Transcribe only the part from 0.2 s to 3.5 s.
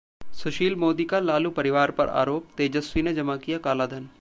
सुशील मोदी का लालू परिवार पर आरोप, तेजस्वी ने जमा